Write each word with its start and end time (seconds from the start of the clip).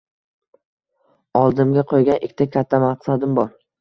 Oldimga 1.41 1.83
qo`ygan 1.91 2.25
ikkita 2.29 2.49
katta 2.57 2.81
maqsadim 2.89 3.37
bor 3.43 3.53